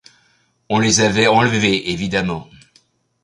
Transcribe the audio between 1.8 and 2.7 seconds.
évidemment.